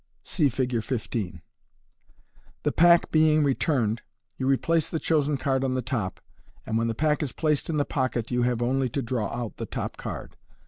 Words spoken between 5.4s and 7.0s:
on the top, and when the